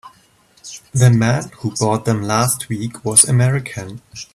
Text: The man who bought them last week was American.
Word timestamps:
The 0.93 1.11
man 1.11 1.51
who 1.59 1.75
bought 1.75 2.05
them 2.05 2.23
last 2.23 2.69
week 2.69 3.05
was 3.05 3.23
American. 3.23 4.01